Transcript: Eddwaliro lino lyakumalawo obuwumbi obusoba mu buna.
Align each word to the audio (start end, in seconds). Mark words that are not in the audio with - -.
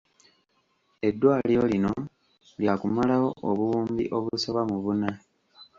Eddwaliro 1.07 1.63
lino 1.71 1.93
lyakumalawo 2.61 3.29
obuwumbi 3.49 4.03
obusoba 4.17 4.61
mu 4.69 4.77
buna. 4.83 5.09